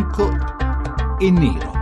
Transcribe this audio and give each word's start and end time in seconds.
bianco 0.00 1.18
e 1.18 1.30
nero. 1.30 1.78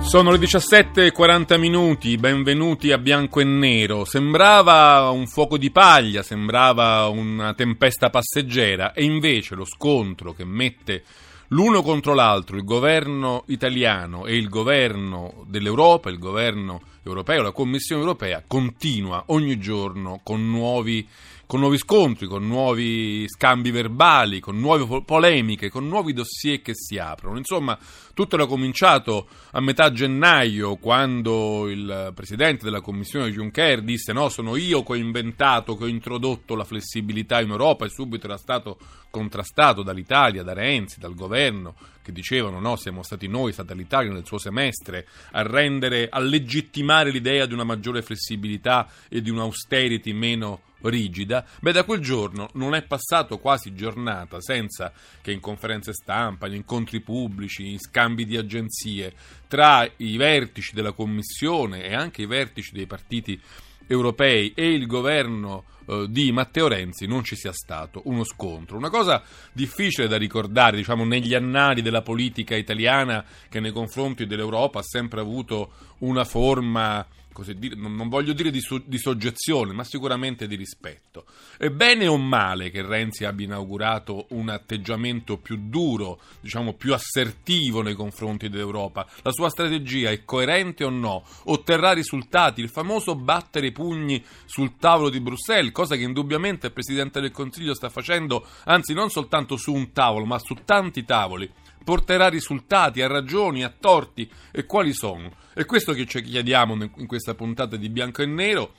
Sono 0.00 0.32
le 0.32 0.38
17.40 0.38 1.58
minuti, 1.58 2.16
benvenuti 2.16 2.90
a 2.90 2.98
Bianco 2.98 3.38
e 3.40 3.44
Nero. 3.44 4.04
Sembrava 4.04 5.10
un 5.10 5.28
fuoco 5.28 5.56
di 5.56 5.70
paglia, 5.70 6.22
sembrava 6.22 7.06
una 7.08 7.54
tempesta 7.54 8.10
passeggera 8.10 8.92
e 8.92 9.04
invece 9.04 9.54
lo 9.54 9.64
scontro 9.64 10.32
che 10.32 10.44
mette 10.44 11.04
l'uno 11.48 11.82
contro 11.82 12.14
l'altro, 12.14 12.56
il 12.56 12.64
governo 12.64 13.44
italiano 13.46 14.26
e 14.26 14.36
il 14.36 14.48
governo 14.48 15.44
dell'Europa, 15.46 16.10
il 16.10 16.18
governo 16.18 16.80
europeo, 17.04 17.42
la 17.42 17.52
Commissione 17.52 18.02
europea, 18.02 18.42
continua 18.46 19.22
ogni 19.26 19.58
giorno 19.58 20.20
con 20.24 20.48
nuovi 20.50 21.06
con 21.48 21.60
nuovi 21.60 21.78
scontri, 21.78 22.26
con 22.26 22.46
nuovi 22.46 23.26
scambi 23.26 23.70
verbali, 23.70 24.38
con 24.38 24.60
nuove 24.60 25.02
polemiche, 25.02 25.70
con 25.70 25.88
nuovi 25.88 26.12
dossier 26.12 26.60
che 26.60 26.72
si 26.74 26.98
aprono. 26.98 27.38
Insomma, 27.38 27.78
tutto 28.12 28.34
era 28.34 28.44
cominciato 28.44 29.26
a 29.52 29.60
metà 29.62 29.90
gennaio 29.90 30.76
quando 30.76 31.66
il 31.70 32.12
presidente 32.14 32.66
della 32.66 32.82
Commissione 32.82 33.30
Juncker 33.30 33.80
disse 33.80 34.12
no, 34.12 34.28
sono 34.28 34.56
io 34.56 34.82
che 34.82 34.92
ho 34.92 34.96
inventato, 34.96 35.74
che 35.74 35.84
ho 35.84 35.88
introdotto 35.88 36.54
la 36.54 36.64
flessibilità 36.64 37.40
in 37.40 37.48
Europa 37.48 37.86
e 37.86 37.88
subito 37.88 38.26
era 38.26 38.36
stato 38.36 38.76
contrastato 39.08 39.82
dall'Italia, 39.82 40.42
da 40.42 40.52
Renzi, 40.52 41.00
dal 41.00 41.14
governo 41.14 41.76
che 42.02 42.12
dicevano 42.12 42.60
no, 42.60 42.76
siamo 42.76 43.02
stati 43.02 43.26
noi, 43.26 43.50
è 43.50 43.54
stata 43.54 43.72
l'Italia 43.72 44.12
nel 44.12 44.26
suo 44.26 44.36
semestre 44.36 45.06
a 45.30 45.40
rendere, 45.40 46.10
a 46.10 46.18
legittimare 46.18 47.10
l'idea 47.10 47.46
di 47.46 47.54
una 47.54 47.64
maggiore 47.64 48.02
flessibilità 48.02 48.86
e 49.08 49.22
di 49.22 49.30
un'austerity 49.30 50.12
meno 50.12 50.60
rigida, 50.82 51.44
beh 51.60 51.72
da 51.72 51.84
quel 51.84 52.00
giorno 52.00 52.50
non 52.54 52.74
è 52.74 52.82
passato 52.82 53.38
quasi 53.38 53.74
giornata 53.74 54.40
senza 54.40 54.92
che 55.20 55.32
in 55.32 55.40
conferenze 55.40 55.92
stampa, 55.92 56.46
in 56.46 56.54
incontri 56.54 57.00
pubblici, 57.00 57.70
in 57.70 57.78
scambi 57.78 58.24
di 58.24 58.36
agenzie 58.36 59.12
tra 59.48 59.88
i 59.96 60.16
vertici 60.16 60.74
della 60.74 60.92
Commissione 60.92 61.84
e 61.84 61.94
anche 61.94 62.22
i 62.22 62.26
vertici 62.26 62.72
dei 62.72 62.86
partiti 62.86 63.40
europei 63.86 64.52
e 64.54 64.72
il 64.72 64.86
governo 64.86 65.64
eh, 65.86 66.06
di 66.08 66.30
Matteo 66.30 66.68
Renzi 66.68 67.06
non 67.06 67.24
ci 67.24 67.34
sia 67.34 67.52
stato 67.52 68.02
uno 68.04 68.22
scontro. 68.22 68.76
Una 68.76 68.90
cosa 68.90 69.22
difficile 69.52 70.06
da 70.06 70.18
ricordare, 70.18 70.76
diciamo, 70.76 71.04
negli 71.04 71.34
annali 71.34 71.80
della 71.80 72.02
politica 72.02 72.54
italiana 72.54 73.24
che 73.48 73.60
nei 73.60 73.72
confronti 73.72 74.26
dell'Europa 74.26 74.80
ha 74.80 74.82
sempre 74.82 75.20
avuto 75.20 75.70
una 75.98 76.24
forma 76.24 77.04
dire, 77.42 77.74
non 77.76 78.08
voglio 78.08 78.32
dire 78.32 78.50
di, 78.50 78.60
so, 78.60 78.78
di, 78.84 78.98
soggezione, 78.98 79.72
ma 79.72 79.84
sicuramente 79.84 80.46
di 80.46 80.56
rispetto. 80.56 81.24
È 81.56 81.68
bene 81.70 82.06
o 82.06 82.16
male 82.16 82.70
che 82.70 82.82
Renzi 82.82 83.24
abbia 83.24 83.46
inaugurato 83.46 84.26
un 84.30 84.48
atteggiamento 84.48 85.38
più 85.38 85.56
duro, 85.68 86.20
diciamo 86.40 86.74
più 86.74 86.94
assertivo 86.94 87.82
nei 87.82 87.94
confronti 87.94 88.48
dell'Europa? 88.48 89.06
La 89.22 89.32
sua 89.32 89.50
strategia 89.50 90.10
è 90.10 90.24
coerente 90.24 90.84
o 90.84 90.90
no? 90.90 91.24
Otterrà 91.44 91.92
risultati? 91.92 92.60
Il 92.60 92.68
famoso 92.68 93.14
battere 93.14 93.68
i 93.68 93.72
pugni 93.72 94.24
sul 94.44 94.76
tavolo 94.76 95.10
di 95.10 95.20
Bruxelles, 95.20 95.72
cosa 95.72 95.96
che 95.96 96.02
indubbiamente 96.02 96.66
il 96.66 96.72
Presidente 96.72 97.20
del 97.20 97.30
Consiglio 97.30 97.74
sta 97.74 97.88
facendo, 97.88 98.46
anzi 98.64 98.94
non 98.94 99.10
soltanto 99.10 99.56
su 99.56 99.72
un 99.72 99.92
tavolo, 99.92 100.24
ma 100.24 100.38
su 100.38 100.54
tanti 100.64 101.04
tavoli 101.04 101.50
porterà 101.82 102.28
risultati, 102.28 103.02
ha 103.02 103.06
ragioni, 103.06 103.64
ha 103.64 103.74
torti 103.78 104.30
e 104.50 104.64
quali 104.64 104.92
sono? 104.92 105.32
È 105.52 105.64
questo 105.64 105.92
che 105.92 106.06
ci 106.06 106.22
chiediamo 106.22 106.74
in 106.96 107.06
questa 107.06 107.34
puntata 107.34 107.76
di 107.76 107.88
Bianco 107.88 108.22
e 108.22 108.26
Nero 108.26 108.74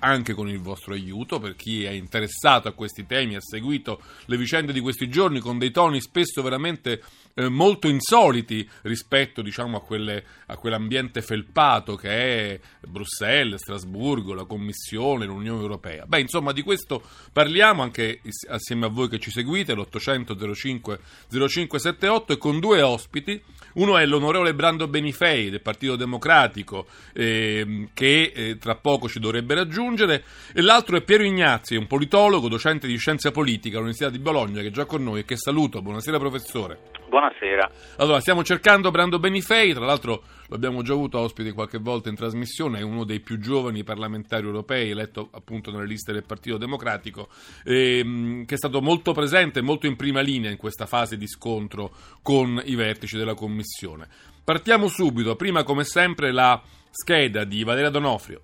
anche 0.00 0.34
con 0.34 0.48
il 0.48 0.60
vostro 0.60 0.94
aiuto 0.94 1.38
per 1.38 1.54
chi 1.54 1.84
è 1.84 1.90
interessato 1.90 2.68
a 2.68 2.72
questi 2.72 3.06
temi, 3.06 3.36
ha 3.36 3.40
seguito 3.40 4.02
le 4.26 4.36
vicende 4.36 4.72
di 4.72 4.80
questi 4.80 5.08
giorni 5.08 5.40
con 5.40 5.58
dei 5.58 5.70
toni 5.70 6.00
spesso 6.00 6.42
veramente 6.42 7.02
eh, 7.38 7.50
molto 7.50 7.86
insoliti 7.86 8.66
rispetto 8.82 9.42
diciamo, 9.42 9.76
a, 9.76 9.82
quelle, 9.82 10.24
a, 10.46 10.56
quell'ambiente 10.56 11.20
felpato 11.20 11.94
che 11.94 12.08
è 12.08 12.60
Bruxelles, 12.88 13.60
Strasburgo, 13.60 14.32
la 14.32 14.44
Commissione, 14.44 15.26
l'Unione 15.26 15.60
Europea. 15.60 16.06
Beh, 16.06 16.20
insomma, 16.20 16.52
di 16.52 16.62
questo 16.62 17.02
parliamo 17.32 17.82
anche 17.82 18.20
assieme 18.48 18.86
a 18.86 18.88
voi 18.88 19.08
che 19.10 19.18
ci 19.18 19.30
seguite, 19.30 19.74
l'800 19.74 20.54
05 20.54 20.98
0578 21.28 22.32
e 22.32 22.38
con 22.38 22.58
due 22.58 22.80
ospiti. 22.80 23.40
Uno 23.74 23.98
è 23.98 24.06
l'onorevole 24.06 24.54
Brando 24.54 24.88
Benifei 24.88 25.50
del 25.50 25.60
Partito 25.60 25.96
Democratico, 25.96 26.86
eh, 27.12 27.88
che 27.92 28.32
eh, 28.34 28.56
tra 28.58 28.76
poco 28.76 29.10
ci 29.10 29.20
dovrebbe 29.20 29.54
raggiungere, 29.54 30.24
e 30.54 30.62
l'altro 30.62 30.96
è 30.96 31.02
Piero 31.02 31.22
Ignazzi, 31.22 31.76
un 31.76 31.86
politologo, 31.86 32.48
docente 32.48 32.86
di 32.86 32.96
scienza 32.96 33.30
politica 33.30 33.76
all'Università 33.76 34.08
di 34.08 34.18
Bologna, 34.18 34.62
che 34.62 34.68
è 34.68 34.70
già 34.70 34.86
con 34.86 35.02
noi 35.02 35.20
e 35.20 35.24
che 35.26 35.36
saluto. 35.36 35.82
Buonasera, 35.82 36.18
professore. 36.18 36.95
Buonasera. 37.08 37.70
Allora, 37.98 38.20
stiamo 38.20 38.42
cercando 38.42 38.90
Brando 38.90 39.18
Benifei, 39.18 39.72
tra 39.72 39.84
l'altro 39.84 40.22
l'abbiamo 40.48 40.82
già 40.82 40.92
avuto 40.92 41.18
ospite 41.18 41.52
qualche 41.52 41.78
volta 41.78 42.08
in 42.08 42.16
trasmissione, 42.16 42.80
è 42.80 42.82
uno 42.82 43.04
dei 43.04 43.20
più 43.20 43.38
giovani 43.38 43.84
parlamentari 43.84 44.44
europei, 44.44 44.90
eletto 44.90 45.28
appunto 45.32 45.70
nelle 45.70 45.86
liste 45.86 46.12
del 46.12 46.24
Partito 46.24 46.56
Democratico, 46.56 47.28
ehm, 47.64 48.44
che 48.44 48.54
è 48.54 48.58
stato 48.58 48.82
molto 48.82 49.12
presente, 49.12 49.62
molto 49.62 49.86
in 49.86 49.96
prima 49.96 50.20
linea 50.20 50.50
in 50.50 50.56
questa 50.56 50.86
fase 50.86 51.16
di 51.16 51.28
scontro 51.28 51.90
con 52.22 52.60
i 52.64 52.74
vertici 52.74 53.16
della 53.16 53.34
Commissione. 53.34 54.08
Partiamo 54.44 54.88
subito, 54.88 55.36
prima 55.36 55.62
come 55.62 55.84
sempre 55.84 56.32
la 56.32 56.60
scheda 56.90 57.44
di 57.44 57.62
Valeria 57.62 57.90
Donofrio 57.90 58.40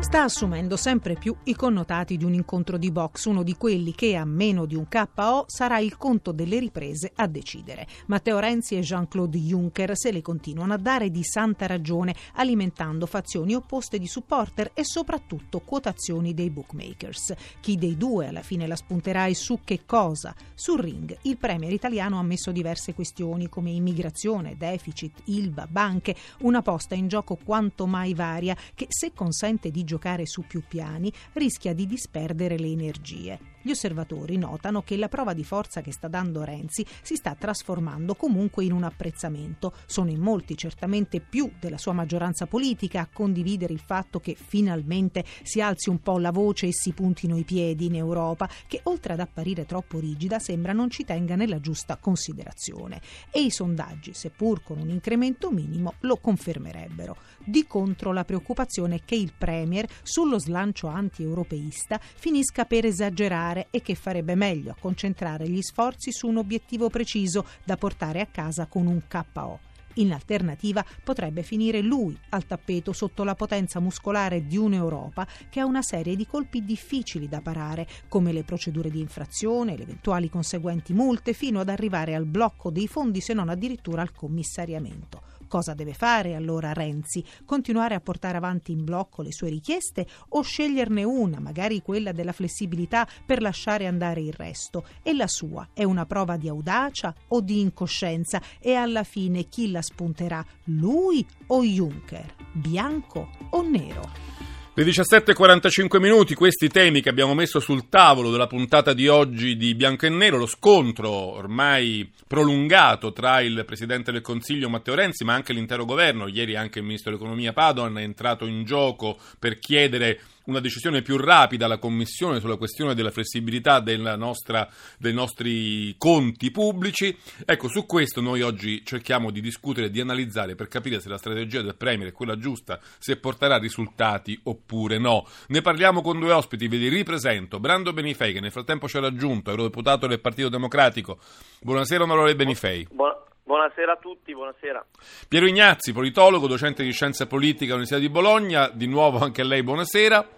sta 0.00 0.24
assumendo 0.24 0.76
sempre 0.76 1.14
più 1.14 1.34
i 1.44 1.54
connotati 1.54 2.16
di 2.16 2.24
un 2.24 2.34
incontro 2.34 2.76
di 2.76 2.90
box, 2.90 3.24
uno 3.24 3.42
di 3.42 3.56
quelli 3.56 3.92
che 3.92 4.14
a 4.14 4.24
meno 4.24 4.66
di 4.66 4.74
un 4.74 4.86
KO 4.88 5.44
sarà 5.48 5.78
il 5.78 5.96
conto 5.96 6.32
delle 6.32 6.58
riprese 6.58 7.12
a 7.16 7.26
decidere. 7.26 7.86
Matteo 8.06 8.38
Renzi 8.38 8.76
e 8.76 8.80
Jean-Claude 8.80 9.38
Juncker 9.38 9.96
se 9.96 10.12
le 10.12 10.22
continuano 10.22 10.74
a 10.74 10.78
dare 10.78 11.10
di 11.10 11.24
santa 11.24 11.66
ragione, 11.66 12.14
alimentando 12.34 13.06
fazioni 13.06 13.54
opposte 13.54 13.98
di 13.98 14.06
supporter 14.06 14.70
e 14.74 14.84
soprattutto 14.84 15.60
quotazioni 15.60 16.34
dei 16.34 16.50
bookmakers. 16.50 17.34
Chi 17.60 17.76
dei 17.76 17.96
due 17.96 18.28
alla 18.28 18.42
fine 18.42 18.66
la 18.66 18.76
spunterà 18.76 19.26
e 19.26 19.34
su 19.34 19.60
che 19.64 19.80
cosa? 19.86 20.34
Sul 20.54 20.78
ring 20.78 21.16
il 21.22 21.38
premier 21.38 21.72
italiano 21.72 22.18
ha 22.18 22.22
messo 22.22 22.52
diverse 22.52 22.94
questioni 22.94 23.48
come 23.48 23.70
immigrazione, 23.70 24.56
deficit, 24.56 25.22
ILVA, 25.24 25.66
banche, 25.68 26.14
una 26.40 26.62
posta 26.62 26.94
in 26.94 27.08
gioco 27.08 27.38
quanto 27.42 27.86
mai 27.86 28.14
varia 28.14 28.56
che 28.74 28.86
se 28.88 29.12
consente 29.14 29.70
di 29.70 29.84
giocare 29.86 30.26
su 30.26 30.42
più 30.46 30.62
piani 30.68 31.10
rischia 31.32 31.72
di 31.72 31.86
disperdere 31.86 32.58
le 32.58 32.68
energie. 32.68 33.55
Gli 33.66 33.72
osservatori 33.72 34.36
notano 34.36 34.82
che 34.82 34.96
la 34.96 35.08
prova 35.08 35.32
di 35.32 35.42
forza 35.42 35.80
che 35.80 35.90
sta 35.90 36.06
dando 36.06 36.44
Renzi 36.44 36.86
si 37.02 37.16
sta 37.16 37.34
trasformando 37.34 38.14
comunque 38.14 38.62
in 38.62 38.70
un 38.70 38.84
apprezzamento. 38.84 39.72
Sono 39.86 40.08
in 40.10 40.20
molti, 40.20 40.56
certamente 40.56 41.18
più 41.18 41.50
della 41.58 41.76
sua 41.76 41.92
maggioranza 41.92 42.46
politica, 42.46 43.00
a 43.00 43.08
condividere 43.12 43.72
il 43.72 43.80
fatto 43.80 44.20
che 44.20 44.36
finalmente 44.36 45.24
si 45.42 45.60
alzi 45.60 45.88
un 45.88 45.98
po' 45.98 46.20
la 46.20 46.30
voce 46.30 46.68
e 46.68 46.72
si 46.72 46.92
puntino 46.92 47.36
i 47.36 47.42
piedi 47.42 47.86
in 47.86 47.96
Europa, 47.96 48.48
che 48.68 48.82
oltre 48.84 49.14
ad 49.14 49.18
apparire 49.18 49.66
troppo 49.66 49.98
rigida 49.98 50.38
sembra 50.38 50.72
non 50.72 50.88
ci 50.88 51.02
tenga 51.04 51.34
nella 51.34 51.58
giusta 51.58 51.96
considerazione. 51.96 53.00
E 53.32 53.42
i 53.42 53.50
sondaggi, 53.50 54.14
seppur 54.14 54.62
con 54.62 54.78
un 54.78 54.90
incremento 54.90 55.50
minimo, 55.50 55.94
lo 56.02 56.18
confermerebbero. 56.18 57.16
Di 57.44 57.66
contro 57.66 58.12
la 58.12 58.24
preoccupazione 58.24 58.94
è 58.94 59.00
che 59.04 59.16
il 59.16 59.32
Premier, 59.36 59.88
sullo 60.04 60.38
slancio 60.38 60.86
anti-europeista, 60.86 61.98
finisca 62.00 62.64
per 62.64 62.84
esagerare 62.84 63.54
fare 63.56 63.68
e 63.70 63.80
che 63.80 63.94
farebbe 63.94 64.34
meglio 64.34 64.72
a 64.72 64.76
concentrare 64.78 65.48
gli 65.48 65.62
sforzi 65.62 66.12
su 66.12 66.28
un 66.28 66.36
obiettivo 66.36 66.90
preciso 66.90 67.46
da 67.64 67.76
portare 67.76 68.20
a 68.20 68.26
casa 68.26 68.66
con 68.66 68.86
un 68.86 69.00
KO. 69.08 69.60
In 69.98 70.12
alternativa 70.12 70.84
potrebbe 71.02 71.42
finire 71.42 71.80
lui 71.80 72.18
al 72.30 72.44
tappeto 72.44 72.92
sotto 72.92 73.24
la 73.24 73.34
potenza 73.34 73.80
muscolare 73.80 74.46
di 74.46 74.58
un'Europa 74.58 75.26
che 75.48 75.60
ha 75.60 75.64
una 75.64 75.80
serie 75.80 76.16
di 76.16 76.26
colpi 76.26 76.66
difficili 76.66 77.28
da 77.28 77.40
parare, 77.40 77.88
come 78.08 78.30
le 78.32 78.44
procedure 78.44 78.90
di 78.90 79.00
infrazione, 79.00 79.74
le 79.74 79.84
eventuali 79.84 80.28
conseguenti 80.28 80.92
multe, 80.92 81.32
fino 81.32 81.60
ad 81.60 81.70
arrivare 81.70 82.14
al 82.14 82.26
blocco 82.26 82.70
dei 82.70 82.86
fondi 82.86 83.22
se 83.22 83.32
non 83.32 83.48
addirittura 83.48 84.02
al 84.02 84.12
commissariamento. 84.12 85.22
Cosa 85.48 85.74
deve 85.74 85.94
fare 85.94 86.34
allora 86.34 86.72
Renzi? 86.72 87.24
Continuare 87.44 87.94
a 87.94 88.00
portare 88.00 88.36
avanti 88.36 88.72
in 88.72 88.84
blocco 88.84 89.22
le 89.22 89.32
sue 89.32 89.48
richieste 89.48 90.06
o 90.30 90.42
sceglierne 90.42 91.04
una, 91.04 91.40
magari 91.40 91.82
quella 91.82 92.12
della 92.12 92.32
flessibilità, 92.32 93.06
per 93.24 93.40
lasciare 93.40 93.86
andare 93.86 94.20
il 94.20 94.32
resto? 94.32 94.86
E 95.02 95.14
la 95.14 95.28
sua 95.28 95.68
è 95.72 95.84
una 95.84 96.06
prova 96.06 96.36
di 96.36 96.48
audacia 96.48 97.14
o 97.28 97.40
di 97.40 97.60
incoscienza? 97.60 98.42
E 98.58 98.74
alla 98.74 99.04
fine 99.04 99.48
chi 99.48 99.70
la 99.70 99.82
spunterà? 99.82 100.44
Lui 100.64 101.26
o 101.48 101.62
Juncker? 101.62 102.34
Bianco 102.52 103.28
o 103.50 103.62
nero? 103.62 104.55
Le 104.78 104.84
17.45 104.84 105.98
minuti, 105.98 106.34
questi 106.34 106.68
temi 106.68 107.00
che 107.00 107.08
abbiamo 107.08 107.32
messo 107.32 107.60
sul 107.60 107.88
tavolo 107.88 108.30
della 108.30 108.46
puntata 108.46 108.92
di 108.92 109.08
oggi 109.08 109.56
di 109.56 109.74
Bianco 109.74 110.04
e 110.04 110.10
Nero, 110.10 110.36
lo 110.36 110.44
scontro 110.44 111.10
ormai 111.10 112.12
prolungato 112.28 113.10
tra 113.10 113.40
il 113.40 113.64
Presidente 113.64 114.12
del 114.12 114.20
Consiglio 114.20 114.68
Matteo 114.68 114.94
Renzi 114.94 115.24
ma 115.24 115.32
anche 115.32 115.54
l'intero 115.54 115.86
governo, 115.86 116.28
ieri 116.28 116.56
anche 116.56 116.80
il 116.80 116.84
Ministro 116.84 117.10
dell'Economia 117.10 117.54
Padoan 117.54 117.96
è 117.96 118.02
entrato 118.02 118.44
in 118.44 118.64
gioco 118.64 119.16
per 119.38 119.58
chiedere 119.58 120.20
una 120.46 120.60
decisione 120.60 121.02
più 121.02 121.16
rapida 121.16 121.66
la 121.66 121.78
Commissione 121.78 122.40
sulla 122.40 122.56
questione 122.56 122.94
della 122.94 123.10
flessibilità 123.10 123.82
nostra, 124.16 124.68
dei 124.98 125.12
nostri 125.12 125.94
conti 125.98 126.50
pubblici. 126.50 127.16
Ecco, 127.44 127.68
su 127.68 127.86
questo 127.86 128.20
noi 128.20 128.42
oggi 128.42 128.84
cerchiamo 128.84 129.30
di 129.30 129.40
discutere 129.40 129.86
e 129.86 129.90
di 129.90 130.00
analizzare 130.00 130.54
per 130.54 130.68
capire 130.68 131.00
se 131.00 131.08
la 131.08 131.18
strategia 131.18 131.62
del 131.62 131.76
Premier 131.76 132.08
è 132.08 132.12
quella 132.12 132.36
giusta, 132.36 132.80
se 132.98 133.16
porterà 133.16 133.58
risultati 133.58 134.38
oppure 134.44 134.98
no. 134.98 135.26
Ne 135.48 135.60
parliamo 135.60 136.00
con 136.00 136.18
due 136.18 136.32
ospiti, 136.32 136.68
ve 136.68 136.76
li 136.76 136.88
ripresento. 136.88 137.60
Brando 137.60 137.92
Benifei, 137.92 138.32
che 138.32 138.40
nel 138.40 138.52
frattempo 138.52 138.88
ci 138.88 138.96
ha 138.96 139.00
raggiunto, 139.00 139.50
eurodeputato 139.50 140.06
del 140.06 140.20
Partito 140.20 140.48
Democratico. 140.48 141.18
Buonasera, 141.60 142.04
onorevole 142.04 142.36
Benifei. 142.36 142.86
Buona, 142.90 143.16
buonasera 143.42 143.92
a 143.92 143.96
tutti, 143.96 144.32
buonasera. 144.32 144.86
Piero 145.28 145.46
Ignazzi, 145.46 145.92
politologo, 145.92 146.46
docente 146.46 146.84
di 146.84 146.92
scienze 146.92 147.26
politiche 147.26 147.72
all'Università 147.72 147.98
di 147.98 148.08
Bologna. 148.08 148.68
Di 148.68 148.86
nuovo 148.86 149.18
anche 149.18 149.42
a 149.42 149.44
lei 149.44 149.62
buonasera. 149.62 150.35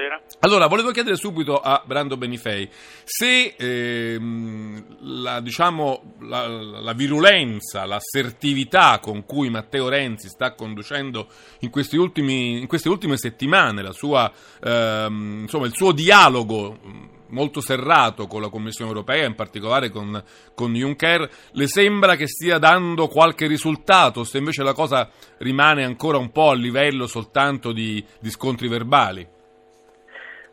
Buonasera. 0.00 0.20
Allora, 0.40 0.66
volevo 0.66 0.90
chiedere 0.92 1.16
subito 1.16 1.60
a 1.60 1.82
Brando 1.84 2.16
Benifei 2.16 2.68
se 3.04 3.54
ehm, 3.56 4.96
la, 5.22 5.40
diciamo, 5.40 6.14
la, 6.20 6.46
la, 6.46 6.92
virulenza, 6.94 7.84
l'assertività 7.84 8.98
con 9.00 9.26
cui 9.26 9.50
Matteo 9.50 9.88
Renzi 9.88 10.28
sta 10.28 10.54
conducendo 10.54 11.28
in, 11.60 11.70
ultimi, 11.98 12.60
in 12.60 12.66
queste 12.66 12.88
ultime 12.88 13.18
settimane 13.18 13.82
sua, 13.92 14.30
ehm, 14.62 15.40
insomma, 15.42 15.66
il 15.66 15.74
suo 15.74 15.92
dialogo 15.92 16.78
molto 17.28 17.60
serrato 17.60 18.26
con 18.26 18.40
la 18.40 18.48
Commissione 18.48 18.90
europea, 18.90 19.26
in 19.26 19.34
particolare 19.34 19.90
con, 19.90 20.20
con 20.54 20.72
Juncker, 20.72 21.30
le 21.52 21.68
sembra 21.68 22.16
che 22.16 22.26
stia 22.26 22.58
dando 22.58 23.06
qualche 23.06 23.46
risultato, 23.46 24.24
se 24.24 24.38
invece 24.38 24.62
la 24.62 24.72
cosa 24.72 25.08
rimane 25.38 25.84
ancora 25.84 26.18
un 26.18 26.32
po' 26.32 26.50
a 26.50 26.54
livello 26.54 27.06
soltanto 27.06 27.72
di, 27.72 28.04
di 28.18 28.30
scontri 28.30 28.66
verbali? 28.66 29.38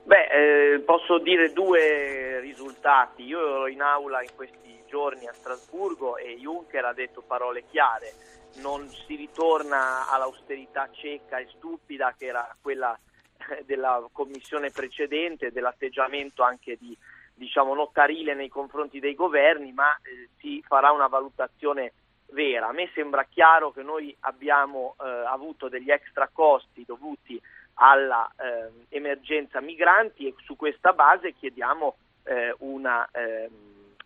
Beh, 0.08 0.76
eh, 0.76 0.80
posso 0.86 1.18
dire 1.18 1.52
due 1.52 2.40
risultati. 2.40 3.24
Io 3.24 3.42
ero 3.42 3.68
in 3.68 3.82
aula 3.82 4.22
in 4.22 4.34
questi 4.38 4.82
giorni 4.88 5.28
a 5.28 5.34
Strasburgo 5.34 6.16
e 6.16 6.38
Juncker 6.38 6.86
ha 6.86 6.94
detto 6.94 7.22
parole 7.22 7.66
chiare. 7.66 8.14
Non 8.62 8.88
si 8.88 9.16
ritorna 9.16 10.10
all'austerità 10.10 10.88
cieca 10.94 11.40
e 11.40 11.48
stupida 11.58 12.16
che 12.18 12.28
era 12.28 12.56
quella 12.62 12.98
eh, 13.50 13.66
della 13.66 14.02
commissione 14.14 14.72
precedente, 14.72 15.52
dell'atteggiamento 15.52 16.42
anche 16.42 16.78
di 16.80 16.98
diciamo 17.34 17.74
notarile 17.74 18.34
nei 18.34 18.48
confronti 18.48 19.02
dei 19.02 19.14
governi, 19.14 19.74
ma 19.74 19.94
eh, 19.98 20.30
si 20.40 20.64
farà 20.66 20.92
una 20.92 21.08
valutazione 21.08 21.92
vera. 22.28 22.70
A 22.70 22.72
me 22.72 22.90
sembra 22.94 23.26
chiaro 23.26 23.72
che 23.72 23.84
noi 23.84 24.16
abbiamo 24.22 24.96
eh, 25.02 25.06
avuto 25.06 25.68
degli 25.68 25.92
extra 25.92 26.30
costi 26.32 26.86
dovuti 26.86 27.38
all'emergenza 27.78 29.60
eh, 29.60 29.64
migranti 29.64 30.28
e 30.28 30.36
su 30.44 30.56
questa 30.56 30.94
base 30.94 31.34
chiediamo 31.34 31.96
eh, 32.24 32.56
una, 32.60 33.08
eh, 33.12 33.50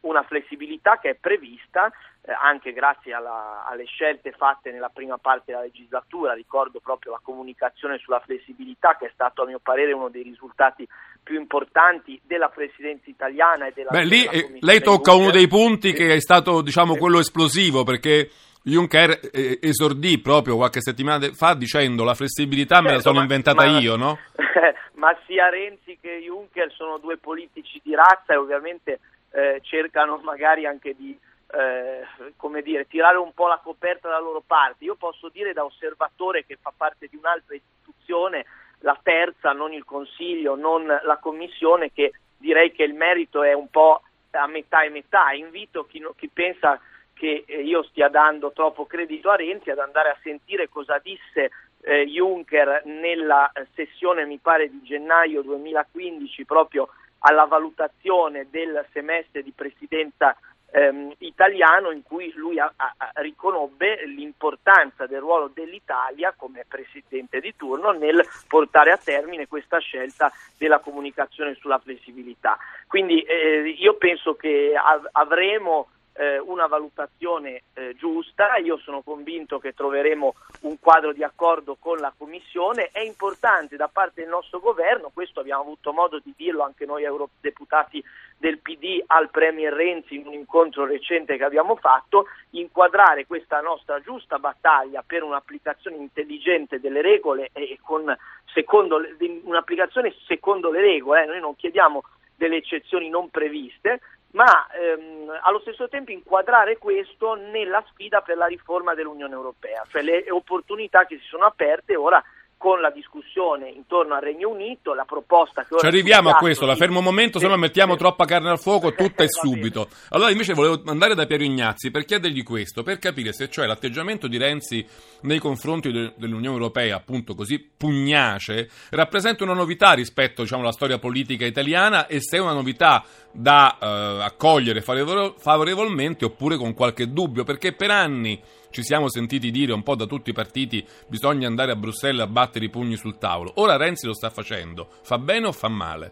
una, 0.01 0.23
flessibilità 0.23 0.99
che 0.99 1.11
è 1.11 1.15
prevista 1.15 1.91
eh, 2.23 2.31
anche 2.31 2.73
grazie 2.73 3.13
alla, 3.13 3.65
alle 3.65 3.85
scelte 3.85 4.31
fatte 4.31 4.71
nella 4.71 4.89
prima 4.89 5.17
parte 5.17 5.51
della 5.51 5.63
legislatura, 5.63 6.33
ricordo 6.33 6.79
proprio 6.79 7.13
la 7.13 7.21
comunicazione 7.21 7.97
sulla 7.97 8.19
flessibilità 8.19 8.95
che 8.97 9.07
è 9.07 9.11
stato 9.13 9.43
a 9.43 9.45
mio 9.45 9.59
parere 9.59 9.93
uno 9.93 10.09
dei 10.09 10.23
risultati 10.23 10.87
più 11.23 11.39
importanti 11.39 12.19
della 12.23 12.49
presidenza 12.49 13.09
italiana 13.09 13.67
e 13.67 13.71
della... 13.73 13.89
Beh, 13.91 14.05
lì 14.05 14.25
eh, 14.25 14.57
lei 14.59 14.81
tocca 14.81 15.13
uno 15.13 15.31
dei 15.31 15.47
punti 15.47 15.93
che 15.93 16.13
è 16.13 16.19
stato 16.19 16.61
diciamo 16.61 16.95
quello 16.97 17.19
esplosivo 17.19 17.83
perché 17.83 18.29
Juncker 18.63 19.19
eh, 19.31 19.59
esordì 19.61 20.19
proprio 20.19 20.55
qualche 20.55 20.81
settimana 20.81 21.31
fa 21.33 21.55
dicendo 21.55 22.03
la 22.03 22.13
flessibilità 22.13 22.75
certo, 22.75 22.89
me 22.89 22.95
la 22.95 23.01
certo, 23.01 23.09
sono 23.09 23.25
ma, 23.25 23.33
inventata 23.33 23.65
ma, 23.65 23.79
io, 23.79 23.95
no? 23.95 24.19
ma 24.95 25.17
sia 25.25 25.49
Renzi 25.49 25.97
che 25.99 26.21
Juncker 26.23 26.71
sono 26.71 26.97
due 26.97 27.17
politici 27.17 27.81
di 27.83 27.95
razza 27.95 28.33
e 28.33 28.37
ovviamente 28.37 28.99
eh, 29.31 29.59
cercano 29.63 30.19
magari 30.23 30.65
anche 30.65 30.95
di 30.95 31.17
eh, 31.53 32.31
come 32.37 32.61
dire, 32.61 32.87
tirare 32.87 33.17
un 33.17 33.33
po' 33.33 33.47
la 33.47 33.59
coperta 33.61 34.07
dalla 34.07 34.21
loro 34.21 34.43
parte. 34.45 34.85
Io 34.85 34.95
posso 34.95 35.29
dire 35.29 35.53
da 35.53 35.65
osservatore 35.65 36.45
che 36.45 36.57
fa 36.61 36.71
parte 36.75 37.07
di 37.09 37.17
un'altra 37.17 37.55
istituzione, 37.55 38.45
la 38.79 38.97
terza, 39.01 39.51
non 39.51 39.73
il 39.73 39.83
Consiglio, 39.83 40.55
non 40.55 40.85
la 40.85 41.17
Commissione, 41.17 41.91
che 41.91 42.13
direi 42.37 42.71
che 42.71 42.83
il 42.83 42.93
merito 42.93 43.43
è 43.43 43.53
un 43.53 43.69
po' 43.69 44.01
a 44.31 44.47
metà 44.47 44.83
e 44.83 44.89
metà. 44.89 45.31
Invito 45.33 45.85
chi, 45.85 46.01
chi 46.15 46.29
pensa 46.29 46.79
che 47.21 47.43
eh, 47.45 47.61
io 47.61 47.83
stia 47.83 48.09
dando 48.09 48.51
troppo 48.51 48.87
credito 48.87 49.29
a 49.29 49.35
Renzi 49.35 49.69
ad 49.69 49.77
andare 49.77 50.09
a 50.09 50.17
sentire 50.23 50.69
cosa 50.69 50.97
disse 50.97 51.51
eh, 51.81 52.07
Juncker 52.07 52.81
nella 52.85 53.51
eh, 53.51 53.67
sessione, 53.75 54.25
mi 54.25 54.39
pare, 54.39 54.71
di 54.71 54.81
gennaio 54.81 55.43
2015, 55.43 56.45
proprio 56.45 56.89
alla 57.19 57.45
valutazione 57.45 58.47
del 58.49 58.83
semestre 58.91 59.43
di 59.43 59.51
presidenza 59.51 60.35
ehm, 60.71 61.13
italiano 61.19 61.91
in 61.91 62.01
cui 62.01 62.33
lui 62.33 62.57
a, 62.57 62.73
a, 62.75 63.11
riconobbe 63.21 64.03
l'importanza 64.07 65.05
del 65.05 65.19
ruolo 65.19 65.51
dell'Italia 65.53 66.33
come 66.35 66.65
presidente 66.67 67.39
di 67.39 67.55
turno 67.55 67.91
nel 67.91 68.19
portare 68.47 68.89
a 68.89 68.97
termine 68.97 69.47
questa 69.47 69.77
scelta 69.77 70.31
della 70.57 70.79
comunicazione 70.79 71.53
sulla 71.53 71.77
flessibilità. 71.77 72.57
Quindi 72.87 73.21
eh, 73.21 73.75
io 73.77 73.93
penso 73.93 74.33
che 74.33 74.73
av- 74.75 75.07
avremo 75.11 75.87
eh, 76.21 76.37
una 76.37 76.67
valutazione 76.67 77.63
eh, 77.73 77.95
giusta, 77.97 78.57
io 78.57 78.77
sono 78.77 79.01
convinto 79.01 79.57
che 79.57 79.73
troveremo 79.73 80.35
un 80.61 80.79
quadro 80.79 81.13
di 81.13 81.23
accordo 81.23 81.77
con 81.79 81.97
la 81.97 82.13
Commissione, 82.15 82.89
è 82.91 82.99
importante 82.99 83.75
da 83.75 83.87
parte 83.87 84.21
del 84.21 84.29
nostro 84.29 84.59
governo, 84.59 85.09
questo 85.11 85.39
abbiamo 85.39 85.63
avuto 85.63 85.91
modo 85.91 86.19
di 86.19 86.31
dirlo 86.37 86.61
anche 86.61 86.85
noi 86.85 87.05
eurodeputati 87.05 88.03
del 88.37 88.59
PD 88.59 89.03
al 89.07 89.31
Premier 89.31 89.73
Renzi 89.73 90.15
in 90.15 90.27
un 90.27 90.33
incontro 90.33 90.85
recente 90.85 91.37
che 91.37 91.43
abbiamo 91.43 91.75
fatto, 91.75 92.27
inquadrare 92.51 93.25
questa 93.25 93.59
nostra 93.61 93.99
giusta 93.99 94.37
battaglia 94.37 95.03
per 95.05 95.23
un'applicazione 95.23 95.95
intelligente 95.95 96.79
delle 96.79 97.01
regole 97.01 97.49
e 97.53 97.79
con 97.81 98.15
secondo, 98.53 99.01
un'applicazione 99.43 100.13
secondo 100.27 100.69
le 100.69 100.81
regole, 100.81 101.23
eh, 101.23 101.25
noi 101.25 101.39
non 101.39 101.55
chiediamo 101.55 102.03
delle 102.35 102.57
eccezioni 102.57 103.09
non 103.09 103.29
previste, 103.29 104.01
ma 104.31 104.67
ehm, 104.71 105.39
allo 105.43 105.59
stesso 105.59 105.87
tempo 105.87 106.11
inquadrare 106.11 106.77
questo 106.77 107.35
nella 107.35 107.83
sfida 107.89 108.21
per 108.21 108.37
la 108.37 108.45
riforma 108.45 108.93
dell'Unione 108.93 109.33
Europea, 109.33 109.83
cioè 109.89 110.01
le 110.01 110.25
opportunità 110.29 111.05
che 111.05 111.17
si 111.17 111.25
sono 111.25 111.45
aperte 111.45 111.95
ora 111.95 112.23
con 112.61 112.79
la 112.79 112.91
discussione 112.91 113.69
intorno 113.69 114.13
al 114.13 114.21
Regno 114.21 114.49
Unito, 114.49 114.93
la 114.93 115.03
proposta 115.03 115.63
che 115.63 115.73
ora... 115.73 115.79
Ci 115.79 115.87
arriviamo 115.87 116.29
a 116.29 116.35
questo, 116.35 116.67
la 116.67 116.75
fermo 116.75 116.99
un 116.99 117.05
momento, 117.05 117.39
se 117.39 117.47
no 117.47 117.57
mettiamo 117.57 117.95
troppa 117.95 118.25
carne 118.25 118.51
al 118.51 118.59
fuoco, 118.59 118.93
tutta 118.93 119.23
e 119.23 119.29
subito. 119.29 119.87
Allora 120.09 120.29
invece 120.29 120.53
volevo 120.53 120.79
andare 120.85 121.15
da 121.15 121.25
Piero 121.25 121.43
Ignazzi 121.43 121.89
per 121.89 122.05
chiedergli 122.05 122.43
questo, 122.43 122.83
per 122.83 122.99
capire 122.99 123.33
se 123.33 123.49
cioè 123.49 123.65
l'atteggiamento 123.65 124.27
di 124.27 124.37
Renzi 124.37 124.85
nei 125.21 125.39
confronti 125.39 125.91
de- 125.91 126.13
dell'Unione 126.17 126.55
Europea, 126.55 126.97
appunto 126.97 127.33
così 127.33 127.57
pugnace, 127.59 128.69
rappresenta 128.91 129.43
una 129.43 129.55
novità 129.55 129.93
rispetto 129.93 130.43
diciamo, 130.43 130.61
alla 130.61 130.71
storia 130.71 130.99
politica 130.99 131.47
italiana 131.47 132.05
e 132.05 132.21
se 132.21 132.37
è 132.37 132.39
una 132.39 132.53
novità 132.53 133.03
da 133.31 133.75
eh, 133.81 134.23
accogliere 134.23 134.81
favorevolmente 134.81 136.25
oppure 136.25 136.57
con 136.57 136.75
qualche 136.75 137.11
dubbio, 137.11 137.43
perché 137.43 137.73
per 137.73 137.89
anni 137.89 138.39
ci 138.71 138.83
siamo 138.83 139.09
sentiti 139.09 139.51
dire 139.51 139.73
un 139.73 139.83
po' 139.83 139.95
da 139.95 140.05
tutti 140.05 140.31
i 140.31 140.33
partiti 140.33 140.85
bisogna 141.07 141.47
andare 141.47 141.71
a 141.71 141.75
Bruxelles 141.75 142.21
a 142.21 142.27
battere 142.27 142.65
i 142.65 142.69
pugni 142.69 142.95
sul 142.95 143.17
tavolo. 143.17 143.51
Ora 143.55 143.77
Renzi 143.77 144.07
lo 144.07 144.13
sta 144.13 144.29
facendo. 144.29 144.87
Fa 145.03 145.17
bene 145.17 145.47
o 145.47 145.51
fa 145.51 145.67
male? 145.67 146.11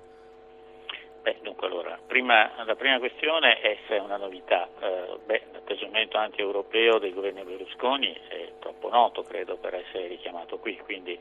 Beh, 1.23 1.37
dunque 1.41 1.67
allora, 1.67 1.97
prima, 2.05 2.51
la 2.65 2.75
prima 2.75 2.99
questione 2.99 3.59
è 3.59 3.77
se 3.87 3.95
è 3.95 3.99
una 3.99 4.17
novità. 4.17 4.67
Eh, 4.79 5.19
beh, 5.25 5.43
l'atteggiamento 5.53 6.17
anti-europeo 6.17 6.99
del 6.99 7.13
governo 7.13 7.43
Berlusconi 7.43 8.13
è 8.27 8.53
troppo 8.59 8.89
noto, 8.89 9.23
credo, 9.23 9.57
per 9.57 9.75
essere 9.75 10.07
richiamato 10.07 10.57
qui, 10.57 10.77
quindi 10.83 11.17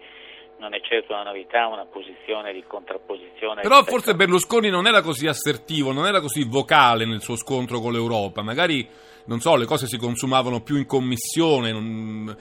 non 0.58 0.74
è 0.74 0.80
certo 0.80 1.12
una 1.12 1.22
novità, 1.22 1.66
una 1.66 1.86
posizione 1.86 2.52
di 2.52 2.64
contrapposizione. 2.66 3.62
Però 3.62 3.82
forse 3.84 4.14
Berlusconi 4.14 4.70
non 4.70 4.86
era 4.86 5.02
così 5.02 5.26
assertivo, 5.26 5.92
non 5.92 6.06
era 6.06 6.20
così 6.20 6.44
vocale 6.44 7.06
nel 7.06 7.20
suo 7.20 7.36
scontro 7.36 7.80
con 7.80 7.92
l'Europa, 7.92 8.42
magari 8.42 8.88
non 9.28 9.40
so, 9.40 9.56
le 9.56 9.66
cose 9.66 9.86
si 9.86 9.98
consumavano 9.98 10.62
più 10.62 10.76
in 10.76 10.86
commissione. 10.86 11.70
Non... 11.70 12.34